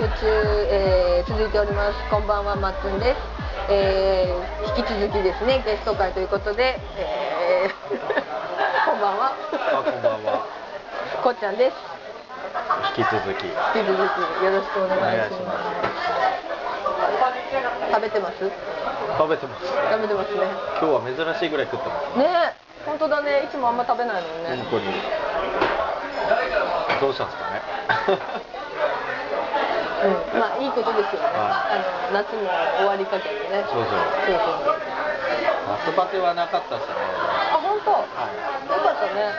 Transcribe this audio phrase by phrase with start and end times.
[0.00, 0.26] えー、雑談仮免許中、
[0.70, 1.98] えー、続いております。
[2.10, 3.18] こんばんはまっつんです、
[3.70, 7.70] えー、引き続きですねゲスト会ということで、えー、
[8.90, 9.32] こんばんは。
[9.72, 10.46] あこんばんは。
[11.22, 11.76] こっちゃんです。
[12.98, 13.46] 引き続き。
[13.46, 13.50] 引
[13.84, 15.58] き続きよろしくお願いします。
[17.90, 18.50] 食べてます？
[19.16, 19.66] 食べてます。
[19.66, 20.40] 食べてますね。
[20.80, 22.18] 今日は珍しいぐらい食ってます。
[22.18, 23.44] ね本当だね。
[23.44, 24.92] いつもあんま食べないのにね、本当に。
[27.00, 27.62] どうしたんですかね
[30.04, 31.80] うん、まあいいことですよね、はあ
[32.12, 32.44] の夏も
[32.76, 33.64] 終わりかけてね。
[33.72, 34.04] そうそう。
[34.28, 34.76] そうそう
[35.64, 36.92] 夏バテはなかったっすね。
[36.92, 38.36] あ本当、はい。
[38.68, 39.32] よかったね。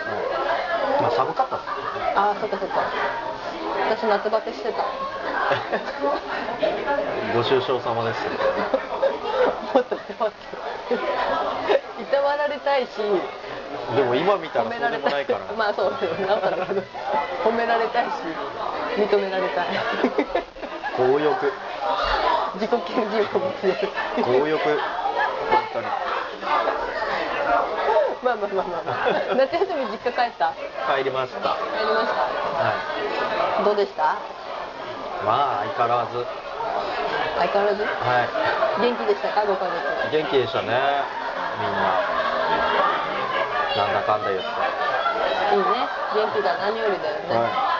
[1.02, 1.70] まあ寒かったっす。
[2.18, 2.82] あそっかそっか。
[3.94, 4.82] 私夏バテしてた。
[7.34, 8.26] ご愁傷様です。
[8.26, 10.32] もっと待っ
[10.90, 10.96] て
[12.02, 12.98] いたわられたいし。
[13.96, 15.02] でも今見たら褒めそうでられたい。
[15.02, 15.40] もないから。
[15.54, 16.22] まあそうです。
[16.22, 16.82] よなおさらだけど
[17.44, 18.10] 褒められたいし。
[18.96, 20.45] 認められたい
[20.98, 21.54] 強欲。
[22.56, 22.80] 自己顕
[23.12, 23.76] 示欲も強い。
[24.24, 24.58] 強欲。
[24.64, 25.88] 本当に
[28.24, 28.92] まあまあまあまあ、ま
[29.32, 30.54] あ、夏休み実家帰った？
[30.88, 31.50] 帰りました。
[31.50, 32.16] は帰りましい。
[33.60, 34.18] たどうでした？
[35.26, 36.26] まあ相変わらず。
[37.38, 37.84] 相変わらず？
[37.84, 38.26] は
[38.82, 39.46] 元気でしたか？
[39.46, 39.76] ご家族。
[40.16, 40.72] い元気でしたね。
[41.60, 42.02] みんな。
[43.76, 44.48] なんだかんだ言って。
[45.54, 45.66] いいね。
[46.16, 47.75] 元気が何よりだよね、は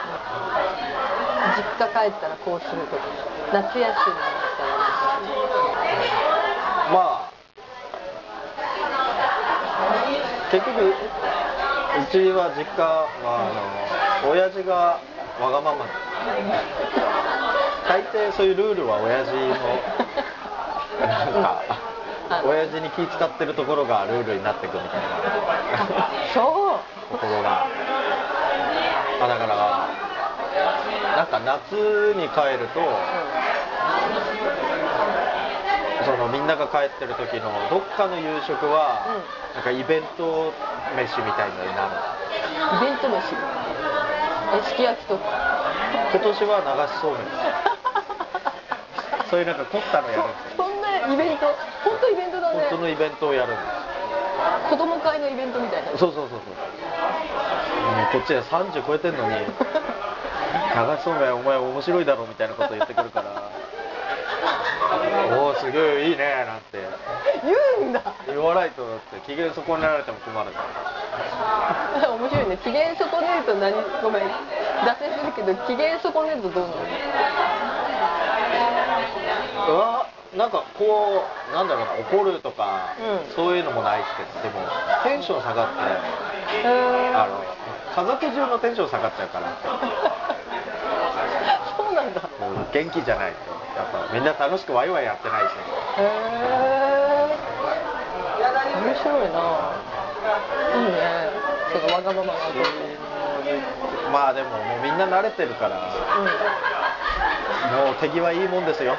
[1.56, 3.04] 実家帰ったらこうするとか
[3.54, 3.94] 夏休みだっ
[4.58, 5.32] たらい
[6.92, 7.32] まあ。
[10.52, 10.94] 結局う
[12.12, 15.00] ちは実家はあの親父が
[15.42, 15.86] わがまま。
[17.88, 19.50] 大抵そういうルールは親父の
[21.08, 21.62] なんか
[22.44, 26.10] 親父に気使ってるところがルールになっていくみたいな。
[26.34, 26.80] そ
[27.12, 27.12] う。
[27.12, 27.68] ところが。
[29.22, 30.05] あだから
[31.16, 31.72] なんか夏
[32.20, 32.82] に帰ると
[36.04, 39.06] そのみんなが帰ってる時のどっかの夕食は
[39.56, 40.52] なんかイベント
[40.96, 41.94] 飯みたいになる
[42.84, 43.34] イベント飯？
[44.60, 45.24] えすき焼きとか？
[46.12, 47.22] 今年は流しそうめん。
[49.32, 51.46] そういうなんか凝ったのやるんですよそんなイベント？
[51.84, 52.60] 本当イベントだね。
[52.60, 53.66] 本当のイベントをやるんです
[54.70, 55.90] 子供会のイベントみたいな。
[55.98, 56.40] そうそうそうそう。
[56.40, 56.46] も
[58.04, 59.36] うこっちは30超えてんのに
[60.76, 63.50] 流しそうめんお前面白いだろみたいなこと言ってくるから。
[65.40, 66.80] おおすげえいいねなんて。
[67.44, 68.02] 言うんだ。
[68.28, 70.50] 言わないとだって機嫌損ねられても困る
[72.20, 72.58] 面白いね。
[72.58, 74.24] 機嫌損ねると何ごめん。
[74.86, 76.80] 脱線するけど機嫌損ねるとどうなる
[79.68, 80.06] うわ
[80.36, 83.36] なんかこうなんだろうな怒るとか、うん。
[83.36, 84.68] そういうのもないですけどでも
[85.04, 85.74] テンション下がって
[86.68, 87.44] あの
[87.96, 89.48] 家族中のテンション下がっちゃうから
[92.72, 93.38] 元気じゃないと。
[93.76, 95.46] やっぱみんな楽しくワイワイやってないし。
[95.46, 97.36] へえ
[98.86, 99.72] 面白いな。
[100.76, 101.30] いいね。
[101.74, 102.40] そのわがままな
[104.12, 105.76] まあでももうみんな慣れてるから。
[107.76, 108.96] もう手際いいもんですよ。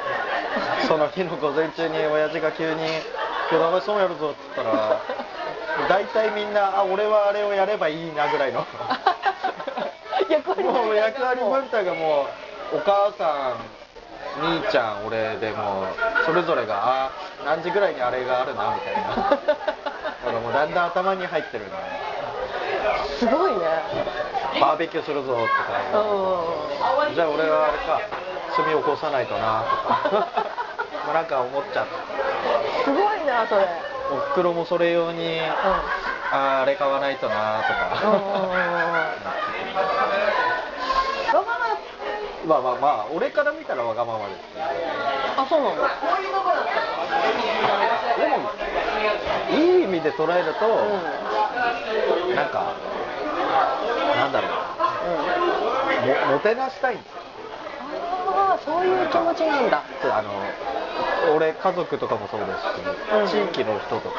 [0.87, 2.81] その日の午前中に親父が急に
[3.51, 4.99] 「今日流しそうやるぞ」っつったら
[5.89, 8.65] 大体みんな「あ俺はあれをやればいいな」ぐらいの。
[10.29, 15.87] 役割もう役割分担がもうお母さん兄ちゃん俺でもう
[16.25, 17.11] それぞれがあ
[17.45, 19.15] 何時ぐらいにあれがあるなみたいな。
[19.15, 21.75] だからもうだんだん頭に入ってるんで
[23.19, 23.59] すごいね。
[24.59, 28.01] バーベキューするぞとうかんじゃあ俺はあれか
[28.55, 29.75] 炭起こさないとなと
[30.19, 30.27] か。
[31.07, 31.91] もうなんか思っちゃって
[32.83, 33.65] すごいなそれ。
[34.11, 35.39] おふくろもそれ用に
[36.31, 37.97] ああれ買わないとなとか。
[38.03, 38.11] うん。
[38.11, 38.19] うん。
[38.19, 38.23] うん。
[38.23, 38.33] う
[41.33, 41.37] ん。
[41.37, 41.66] わが
[42.47, 44.63] ままあまあまあ俺から見たらわがままですけど
[45.35, 45.83] まあそうなんだ。
[48.17, 48.37] でも
[49.51, 50.67] いい意味で捉えると、
[52.35, 52.73] なんか
[54.15, 54.51] なんだろう。
[56.29, 57.11] ももてなしたいんです。
[57.11, 57.17] よ
[58.33, 60.31] ああそういう気持ちなんだあの
[61.35, 62.45] 俺家族とかもそうで
[63.27, 64.15] すし、地域の人とか。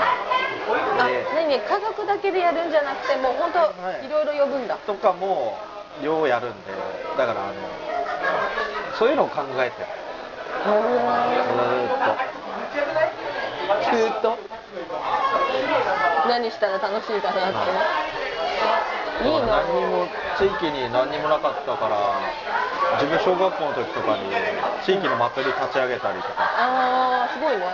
[1.01, 4.07] あで何ね家族だけでやるんじゃなくてもう本当はい。
[4.07, 4.77] いろいろ呼ぶんだ。
[4.87, 5.57] とかも
[6.03, 6.73] ようやるんで。
[7.17, 7.88] だからあの
[8.99, 9.79] そういうのを考えて。
[9.79, 9.87] る
[10.59, 12.19] ずーっ
[13.95, 14.37] ずーっと。
[16.29, 17.71] 何したら楽しいかなって。
[19.23, 20.07] いいとな何にも
[20.39, 21.99] 地域に何にもなかったから
[23.03, 24.23] 自分小学校の時とかに
[24.85, 26.35] 地域の祭り立ち上げたりとか。
[26.39, 27.65] ああすごいね。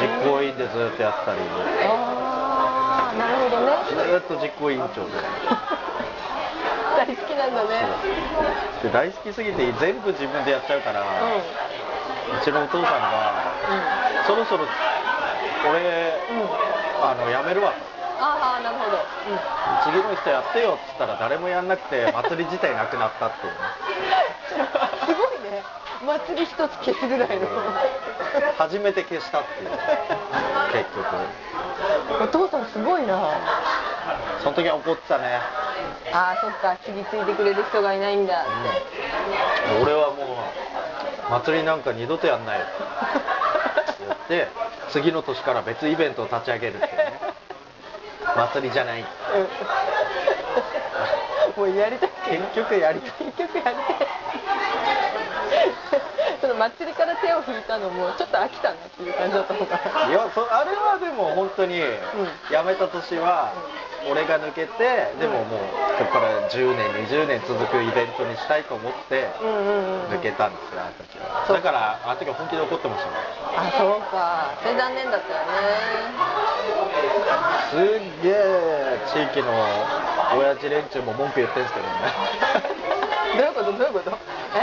[0.00, 1.40] 実行委員でずーっとやったり。
[1.82, 3.66] ああなるほどね。
[3.88, 5.10] ずーっと実行委員長で
[7.36, 7.68] 大大好きなんだね
[8.82, 14.64] で大好きすぎて全部自分でやっちゃうから、ううちのお父さんがそろそろ
[15.68, 16.16] 俺、
[17.30, 17.72] やめるわ。
[17.72, 17.76] と
[18.18, 23.58] ああなるほど、うん次の人やってよっつったら誰もやんなくて祭り自体なくなったっていうね。
[25.06, 25.62] すごいね。
[26.02, 27.46] 祭り一つ消すぐらいの。
[28.58, 29.70] 初めて消したっていう。
[30.72, 32.22] 結局。
[32.22, 33.30] お父さんすごいな。
[34.42, 35.40] その時は怒ってたね
[36.12, 38.42] ああそっか次ついてくれる人がいないんだ。
[38.42, 38.50] って、
[39.82, 40.38] 俺はも
[41.28, 42.66] う祭りなんか二度とやんないよ。
[42.66, 42.68] っ
[44.28, 44.48] て言って
[44.90, 47.20] 次の年から別イベントを立ち上げるっていうね。
[48.36, 49.04] 祭りじゃない。
[51.56, 52.10] もうやりたい。
[52.28, 53.26] 結局やりたい。
[53.26, 54.06] 結局やりたい。
[56.40, 60.08] その祭りから手を引いたのもちょっと飽きたなっていう感じだったのかな。
[60.08, 61.82] いやそあれはでも本当に辞
[62.64, 63.52] めた年は
[64.10, 65.60] 俺が抜けてでももう
[65.98, 69.26] そこから10年20年続くイベントにしたいと思って
[70.10, 71.46] 抜けたんですよあの時は。
[71.48, 73.18] だからあの時は本気で怒ってましたもん。
[73.66, 74.54] あそうか。
[74.62, 75.46] それ残念だったよね。
[77.70, 77.80] すっ
[78.22, 79.50] げえ地域の
[80.38, 81.92] 親父連中も文句言ってんすけどね。
[83.36, 83.72] どういうこと？
[83.72, 84.10] どういうこと？
[84.54, 84.62] え？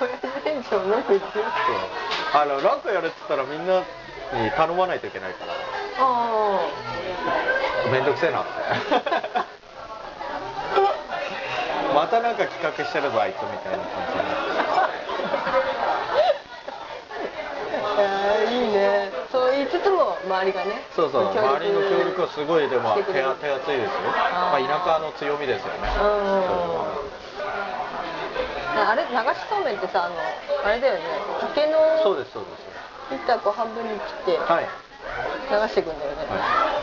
[0.00, 1.44] 親父店長文句言ってる？
[2.34, 5.52] あのなんかやれっつったらみんなに頼まないといけないから
[5.98, 6.60] あ
[7.90, 8.40] めんどくせえな。
[8.40, 8.50] っ て
[11.94, 14.42] またなんか企画してるぞあいつみたいな感じになって。
[17.96, 17.98] あ
[18.50, 19.10] いいね。
[19.32, 21.34] そう言いつつも周りがねそうそう。
[21.34, 25.88] 協周りの協力はすごいでも手手厚いですよ、まあ、田舎の強みですよね。
[25.98, 26.06] うん。
[28.88, 29.14] あれ流し
[29.48, 30.14] そうめんってさあの
[30.64, 31.00] あれだよね。
[31.40, 32.66] 竹のそうですそうです。
[33.24, 34.68] 板こう半分に切ってはい
[35.46, 36.26] 流していくんだよね、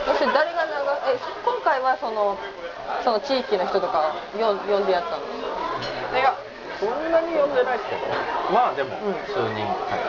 [0.08, 0.72] そして誰が流
[1.12, 2.38] え今回はその
[3.04, 5.24] その地域の人とかよん呼んでやったの？
[6.16, 6.32] いや
[6.80, 8.08] そんなに呼んでないですけど。
[8.52, 9.14] まあでもうん。
[9.28, 10.00] 数人、はい。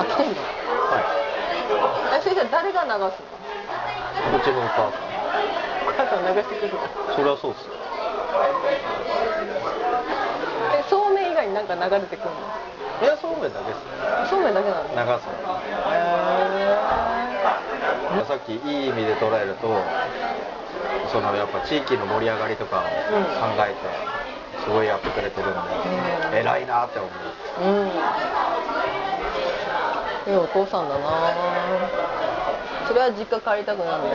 [0.00, 0.40] あ来てんの？
[0.40, 1.04] は
[2.16, 3.28] えそれじゃあ誰が流すの？
[4.32, 5.04] い、うちのお母さん。
[5.84, 6.80] お母さん流してくるの？
[7.14, 7.68] それはそうっす。
[7.68, 7.76] よ
[10.72, 12.40] えそうめん以外になんか流れてくるの？
[13.04, 13.92] いやそうめんだけですね。
[14.28, 14.88] そうめんだけなの？
[14.88, 15.36] 流すの
[18.26, 19.68] さっきいい意味で捉えると
[21.12, 22.86] そのやっぱ地域の盛り上がりとかを考
[23.58, 23.76] えて
[24.62, 25.52] すごいやってくれてるん
[26.30, 27.10] で、偉いなって思う。
[27.62, 27.88] うん
[30.28, 31.32] いいお父さんだな。
[32.86, 34.10] それは実家帰りたくなるね。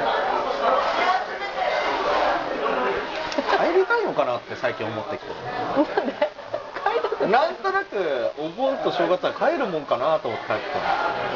[3.57, 5.31] 帰りたいのかなって最近思ってきて。
[5.33, 6.13] なんで？
[6.13, 10.88] 帰りたくなんとなくお盆と正月は帰るもんかなと思って帰ってたんで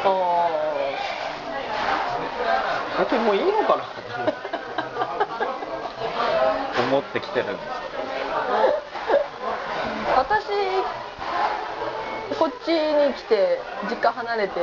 [0.02, 0.69] すあ最
[3.06, 3.84] 近もういいのかな
[6.90, 7.58] 思ってきてるんです
[10.16, 10.44] 私
[12.38, 14.54] こっちに来て実家離れて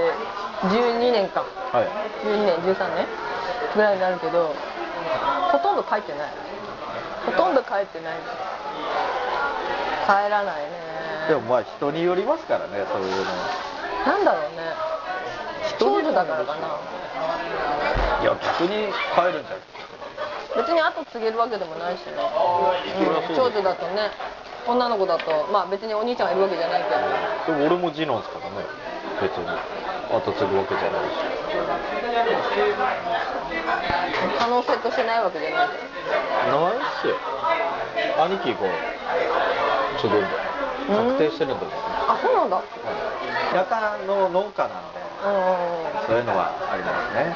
[0.64, 1.46] 12年か。
[1.72, 1.88] はい。
[2.26, 3.06] 12年13年
[3.76, 4.56] ぐらいになるけど
[5.52, 6.32] ほとんど帰ってない。
[7.26, 8.18] ほとんど帰ってない。
[10.06, 10.72] 帰らないね。
[11.30, 13.24] でもまあ人によりますからねそういうの。
[14.06, 14.74] なんだろうね。
[15.80, 16.68] 長女だからかな。
[16.68, 16.97] は
[18.22, 19.62] いや逆に帰るんじゃない？
[20.58, 24.10] 別に後継げるわけでもないしね、うん長女だとね
[24.68, 27.54] 女の子だとまあ別にお兄ちゃんがいるわけじゃないけど。
[27.58, 28.66] でも俺も次男ですからね。
[29.22, 29.48] 別に。
[30.12, 31.16] 後継ぐわけじゃないし。
[34.40, 35.70] 可能性としてないわけじゃない。
[35.70, 37.16] けどないっすよ。
[38.26, 38.58] 兄貴が
[40.02, 40.28] 継ぐんで
[40.88, 41.72] 確定してるんです
[42.08, 42.62] あそうなんだ。
[43.54, 45.00] 田舎の農家なんで。
[45.00, 47.36] うんそういうのはありますね。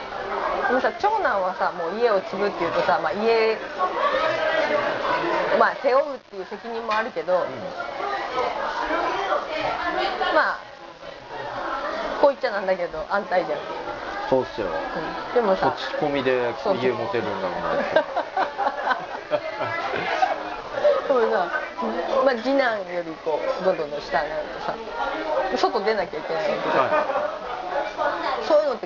[0.67, 3.57] でもさ長男はさもう家を継ぐっていうとさ、まあ、家
[5.59, 7.45] まあ背負うっていう責任もあるけど、
[10.33, 10.59] まあ
[12.21, 13.59] こう言っちゃなんだけど安泰じゃん、
[14.29, 14.67] そうっすよ。
[14.67, 17.83] うん、でもさ土地込みで家持てるんだもんね
[21.07, 21.51] でもさ、
[22.23, 24.75] まあ、次男よりこうどんどん下になるとさ
[25.57, 26.85] 外出なきゃいけないわけじゃん。
[26.85, 26.91] は
[27.47, 27.50] い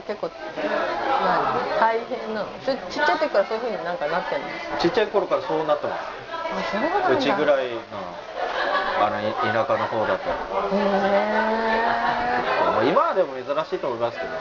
[0.02, 2.48] って結構何大変なの？
[2.60, 4.48] ちっちゃい時からそういうふうになんかなってんの？
[4.48, 6.04] いちっちゃい頃からそうなってます
[6.52, 7.16] あそうなんだ。
[7.16, 7.80] うちぐらいの
[9.00, 10.34] あのい田舎の方だとへ
[12.75, 14.36] まあ今はでも珍しいと思いますけどね。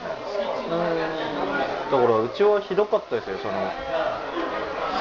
[1.91, 3.39] だからうちはひどかったですよ。
[3.39, 3.55] その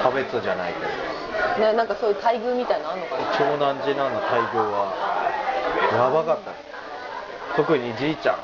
[0.01, 0.85] 差別じゃないけど。
[1.57, 3.25] えねなんかそういう待遇みたいなのあんのかな？
[3.37, 4.93] 長男次男の待遇は
[5.93, 6.51] やばかった。
[6.51, 6.63] です
[7.57, 8.37] 特にじいちゃん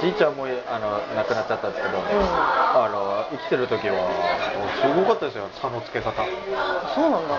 [0.00, 4.08] じいちゃんもあの亡くなっちゃったんですけど、あの生きてる時は
[4.80, 6.10] すごかったですよ差のつけ方。
[6.22, 6.30] はい
[6.94, 7.36] そうなんだ、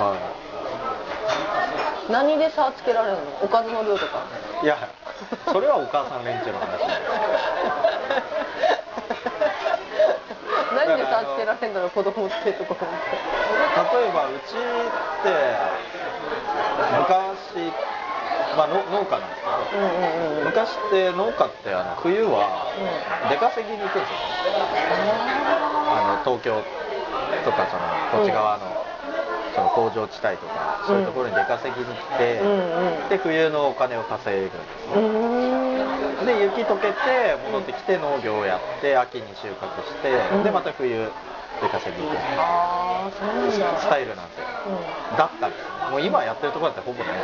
[2.10, 3.24] 何で差つけられるの？
[3.44, 4.24] おかずの量とか。
[4.62, 4.78] いや
[5.52, 6.82] それはお母さん連中の話。
[10.76, 13.18] 何で差つけられるんだろう子供ってとか思って
[13.98, 14.62] 例えばうちっ
[15.24, 15.34] て
[16.94, 17.74] 昔、
[18.58, 22.74] まあ、の農家なんですけど、うんうんうん昔って農家ってあの冬は
[23.30, 24.18] 出稼ぎに行くんですよ、
[25.88, 26.64] あの東京
[27.46, 28.66] とかそのこっち側の,、
[29.56, 36.26] その工場地帯とかそういうところに出稼ぎに来て、うんで冬のお金を稼ぐんですねうん。
[36.26, 41.12] で雪溶けて戻ってきて農業をやって秋に収穫して、でまた冬
[41.60, 42.22] 出稼ぎに行く。
[43.82, 44.46] スタイルなんですよ
[45.18, 47.14] だったんですよもう今やってるところだってほぼない。
[47.16, 47.24] で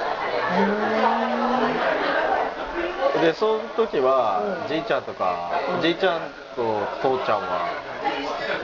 [3.20, 5.50] すでその時は、じいちゃんとか、
[5.82, 6.22] じいちゃん
[6.56, 7.70] と父ちゃんは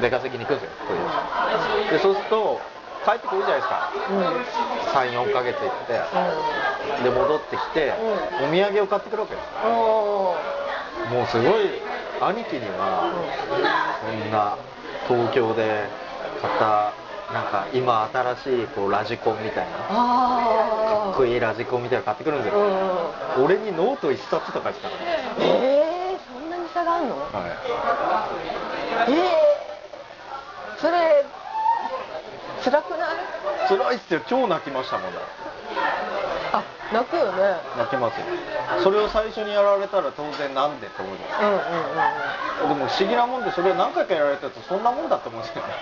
[0.01, 0.71] 出稼ぎに行くんですよ
[1.87, 1.99] 冬で。
[1.99, 2.61] そうすると
[3.05, 3.89] 帰ってくるじゃないですか。
[4.93, 5.99] 34ヶ月行って
[7.03, 7.93] で戻ってきて、
[8.41, 9.47] お土産を買ってくるわけです
[11.11, 11.81] もうすごい
[12.21, 13.11] 兄貴には
[14.05, 14.57] そんな
[15.07, 15.87] 東京で
[16.41, 16.93] 買った
[17.33, 22.59] なんか今新しいこうラジコンみたいなかあっこいいラジコンみたいなの買ってくるんですよ、
[23.43, 24.95] 俺にノート一冊とかしたか
[25.39, 27.15] えー、そんなに差があるの？
[27.33, 27.51] ら、はい、
[29.09, 31.25] えー、それ
[32.63, 33.09] 辛くない？
[33.67, 34.21] 辛いっすよ。
[34.27, 35.19] 超泣きましたもんだ。
[35.19, 35.23] あ
[36.93, 37.57] 泣くよね。
[37.75, 38.25] 泣きますよ。
[38.83, 42.77] それを最初にやられたら当然なんでって思うじゃうんうんうんん。
[42.77, 45.73] でも不思議なもんでそれを何回かやられたとそんなもんだって思うんですよね。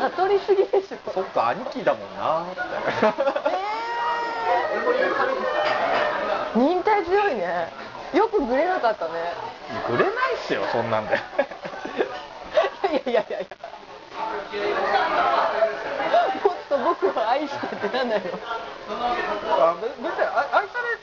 [0.00, 0.96] 悟りすぎでしょ。
[1.12, 2.42] そっか兄貴だもんな。
[2.50, 2.60] って
[6.58, 7.68] 忍耐強いね。
[8.14, 9.12] よくグレなかったね。
[9.88, 11.14] ぐれないっすよそんなんで。
[11.14, 13.46] いやいやいやいや
[16.90, 18.22] 僕を愛してってなんだよ。
[18.90, 20.98] あべ別にあ愛され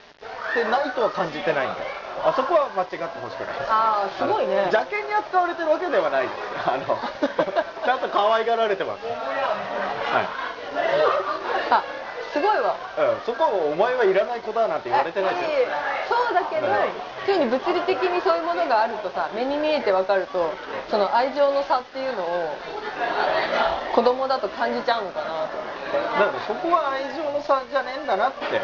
[0.64, 1.80] てないとは感じてないんで
[2.24, 3.56] あそこは間違ってほしくない。
[3.70, 4.68] ああすごいね。
[4.68, 6.28] 邪険に扱われてるわけではない。
[6.28, 6.84] ですあの
[7.86, 9.06] ちゃんと可愛がられてます。
[9.06, 10.28] はい。
[11.72, 11.84] あ
[12.34, 12.76] すごいわ。
[12.98, 15.68] うん、そこはお前はいらない子だなんて言われてないですよ。
[16.10, 16.90] そうだけどはい
[17.26, 20.50] そういうふうに物理的にそういうものがあるとさ目に見えてわかると
[20.90, 22.56] その愛情の差っていうのを
[23.94, 28.60] 子供だと感じちゃうのかなとだからそこは愛情の差じゃねえんだなって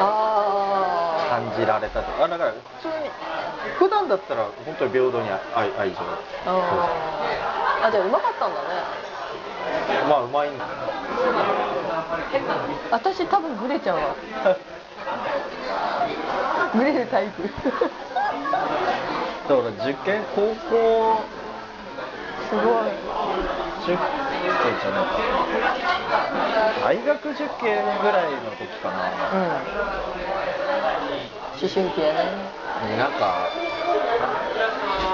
[0.00, 2.24] あ感じられたと。
[2.24, 2.94] あだから普通に
[3.78, 5.96] 普段だったら本当に平等に愛愛情。
[5.96, 6.00] ー
[6.46, 7.88] あー。
[7.88, 8.68] あじゃあうまかったんだね。
[10.08, 10.64] まあうまいんだ。
[12.90, 14.14] 私多分グレちゃうわ。
[16.74, 17.42] グレるタイプ。
[17.42, 17.54] だか
[19.48, 21.20] ら受験高校。
[22.48, 22.64] すごい。
[23.84, 23.96] 受
[24.62, 25.06] 験じゃない
[26.82, 29.10] 大学受験ぐらいの時かな。
[29.32, 29.66] うん
[31.56, 32.20] 思春期やね
[32.98, 33.48] なんか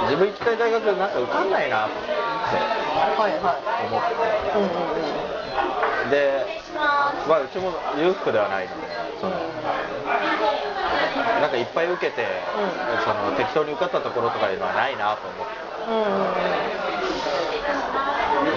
[0.03, 1.95] 自分行きたい大学なんか受かんないなって
[3.17, 4.15] はいはい思って。
[4.59, 5.13] うんうんうん
[6.11, 6.45] で、
[7.29, 8.83] まあ、うちも裕福ではないので
[9.21, 9.33] その
[11.41, 12.27] なんかいっぱい受けて、
[13.05, 15.55] その適当に受かったところとかいうのはないなと思って。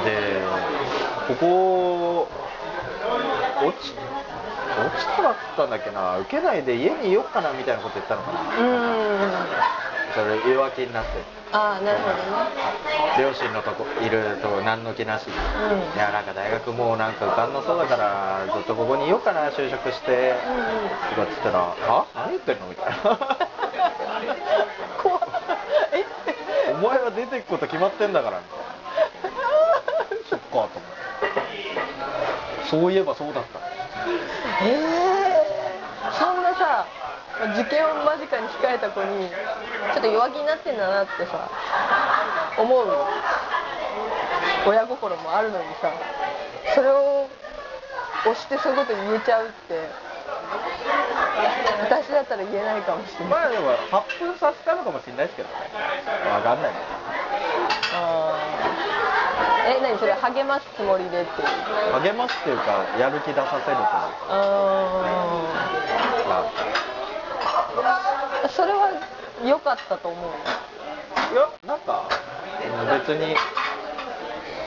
[0.06, 0.35] で
[1.28, 2.28] ここ
[3.66, 3.94] 落ち
[4.76, 6.18] 落ちたらっつったんだっけな。
[6.20, 8.42] 受けないで家にいよっかなみたいなこと言ったのかな。
[8.60, 8.68] うん。
[8.68, 8.86] うんう
[9.26, 9.30] ん
[10.16, 11.10] それ弱気になって。
[11.52, 12.22] ああなるほどね。
[13.20, 15.28] 両親のとこいると何の気なし。
[15.28, 15.36] に、い
[15.98, 20.36] やなんか大学もうなんか受かんなそうだからずっとここにいようかな就職して、
[21.10, 22.94] とかっつったら「は何言ってんの?」みたいな。
[25.04, 25.20] 怖っ。
[25.92, 26.06] え
[26.72, 28.56] 「お前は出てくこと決まってんだから」みた
[29.28, 29.38] いな
[30.30, 30.80] そっかと思って
[32.76, 33.60] そういえばそうだった。
[34.66, 34.76] ええ
[36.20, 36.86] そんなさ
[37.54, 39.28] 受験を間近に控えた子に
[39.94, 41.50] ちょっと弱気になってんだなってさ
[42.58, 42.88] 思う。
[44.68, 45.92] 親心もあるのにさ
[46.74, 47.28] それを
[48.26, 49.80] 押してそういうこと言えちゃうって
[51.84, 53.34] 私だったら言えないかもしれない。
[53.34, 55.54] まあでも発奮させたのかもしれないですけどね。
[56.26, 56.72] 分かんない。
[57.94, 58.55] あー
[59.68, 61.48] え何それ励ますつもりでっていう。
[62.00, 63.78] 励ますっていうかやる気出させるという。
[63.78, 63.90] か
[64.30, 68.90] あーそれは
[69.44, 70.30] 良かったと思う。
[71.34, 72.08] いやなんか
[72.64, 73.36] うん別に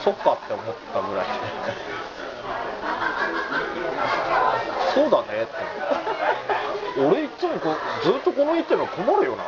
[0.03, 1.27] そっかって思ったぐらい。
[4.95, 5.53] そうだねって。
[7.01, 9.45] 俺いつもこうずっとこの言ってるの困るよな。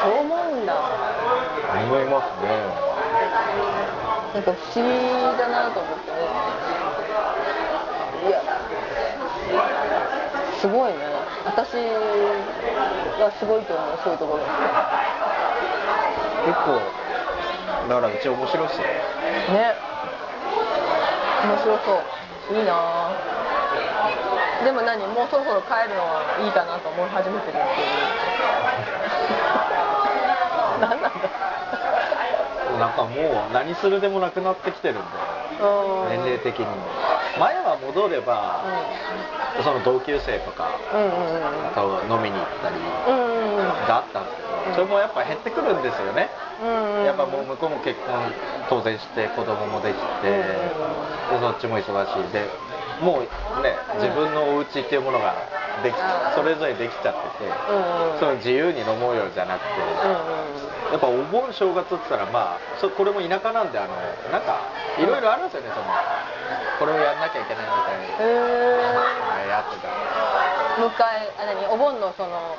[0.00, 1.94] そう思うんだ思いますねな
[4.40, 4.92] んか不思議
[5.38, 6.12] だなと思って。
[6.12, 6.18] ね
[8.28, 8.42] いや
[10.60, 10.98] すごいね。
[11.46, 11.76] 私
[13.18, 14.44] はすごいと思うそういうところ。
[16.44, 16.78] 結構
[17.88, 18.92] だからうち面白いっすよね。
[21.44, 22.02] 面白そ
[22.52, 22.58] う。
[22.58, 22.72] いいな。
[22.74, 23.16] あ
[24.62, 25.06] でも何？
[25.06, 27.64] もうそろそろ帰るのはいいかなと思い始めてるっていう
[32.78, 35.02] なんかもう何するでもなくなってきてるんで
[35.60, 36.72] うん年齢的にも。
[37.38, 38.64] 前は戻れば、
[39.62, 42.74] その同級生とかうんうんうんと飲みに行ったり
[43.06, 46.30] うんうんがあったんですけどそれもやっぱ減ってくるんですよね。
[46.62, 48.18] うんうんやっぱもう向こうも結婚
[48.68, 50.44] 当然して子供もできてで
[51.40, 52.32] そっちも忙しい。
[52.32, 52.42] で
[53.00, 55.34] もうね自分のお家っていうものが
[55.82, 55.94] でき
[56.34, 59.70] それぞれできちゃっててうんうんその自由に飲もうよじゃなくて
[60.90, 63.94] やっぱお盆正月って言ったらまあそこれも田舎なんであの
[64.32, 64.60] なんか
[64.98, 65.86] いろいろあるんですよねその
[66.78, 68.24] これをやんなきゃいけないみたいな。
[68.24, 69.90] へえやつが。
[70.78, 72.56] 迎えあ何お盆のその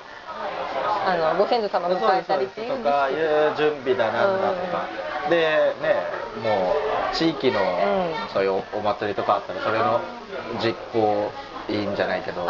[1.05, 4.87] あのご先祖様迎えたりっていうとかいう準備だなんだとか、
[5.29, 6.03] でね
[6.43, 6.75] も
[7.11, 8.09] う地域のん。
[8.33, 9.99] そういうお祭りとかあったらそれの
[10.61, 11.31] 実行
[11.69, 12.45] 委員じゃないけど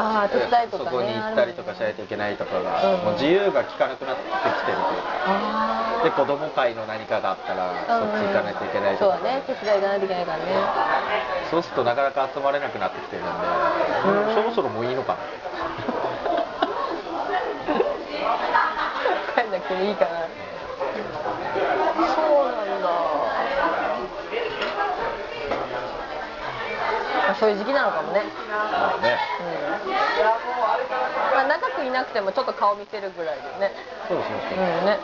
[0.71, 4.31] そこに行ったりとかしないといけないとかが、うんもう自由が利かなくなってき
[4.65, 5.23] てるというか。
[5.27, 9.43] あで子供会の何かがあったらあそっち行かないといけないとか、そうだね。
[9.47, 10.43] 手伝い行かないといけないからね。
[11.51, 13.31] そうするとなかなか集まれなくなってきてるんで、
[14.33, 15.19] そろそろもういいのかな。
[19.35, 20.11] 帰んなくてもいいかな
[21.59, 22.89] そうなんだ
[27.15, 28.21] まあそういう時期なのかもね、
[28.51, 29.15] まあね。
[31.33, 33.71] まあ、長くいなくてもちょっと顔見せるぐらいでね。
[34.09, 34.59] そうそうそう。
[34.59, 34.99] うんね。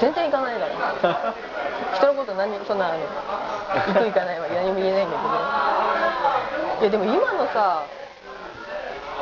[0.00, 0.66] 全然行かないか
[1.08, 1.34] ら。
[1.96, 6.82] 人のこと何そんなあの行く行かないは何も言えないんだけど。
[6.82, 7.82] いやでも今のさ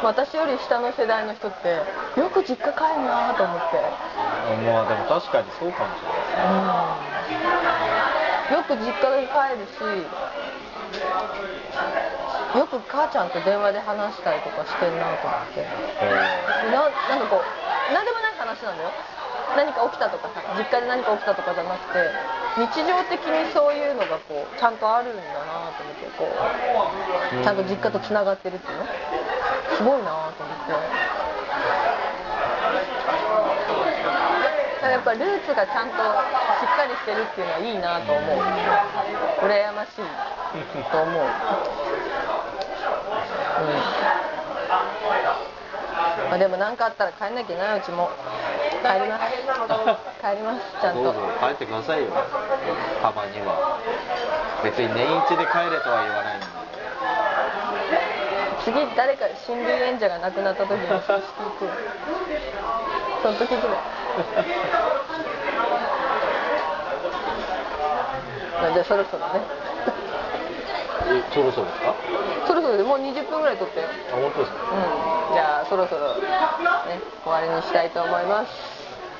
[0.02, 1.82] 私より下の世代の人って
[2.18, 3.76] よく実家帰るなと思って。
[4.66, 6.46] まあでも確かにそうかもしれな
[7.86, 7.89] い
[8.50, 9.78] よく実家に帰るし
[12.58, 15.62] よく母ちゃんと電話で話したりとかしてんなと思って。
[16.74, 17.42] ななんかこう
[17.94, 18.90] 何でもない話なんだよ。
[19.56, 22.08] 何か起きたとかさ実家で何か起きたとかじゃなくて
[22.54, 25.26] 日常的にそういうのがこうちゃんとあるんだな
[25.74, 26.34] と思ってこう
[27.42, 28.86] ちゃんと実家とつながってるっていうの？
[29.74, 30.90] すごいなと思ってだから
[34.88, 38.36] やっぱルーツがちゃんとしっかりしてるっていうのはいいなと思う。
[39.44, 40.02] 羨ましい
[40.90, 41.24] と思う
[46.30, 48.08] まあ、でも何かあったら帰んなきゃないうちも
[48.82, 49.26] 帰ります。
[50.22, 50.62] 帰ります。
[50.80, 52.08] ちゃんとどうぞ帰ってくださいよ
[53.02, 53.80] たまには
[54.62, 56.46] 別に年一で帰れとは言わないんで
[58.64, 61.70] 次誰か親類縁者が亡くなった時に葬式行くよ
[63.22, 63.99] その時ぐらい
[68.62, 69.40] なんでそろそろね。
[71.12, 71.94] えそろそろですか？
[72.46, 74.58] そろそろでもう20分ぐらい撮ったよあ本当ですか？
[75.30, 75.34] うん。
[75.34, 76.20] じゃあそろそろね
[77.24, 78.50] 終わりにしたいと思います。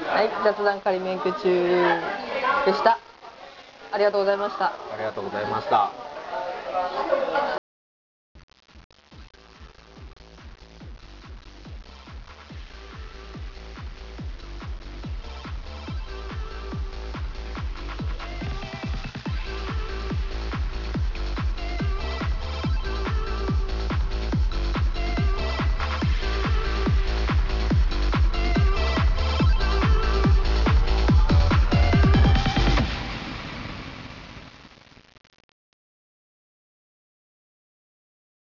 [0.08, 2.00] はい雑談仮免許中
[2.66, 2.98] でした。
[3.92, 4.66] ありがとうございました。
[4.66, 5.90] ありがとうございました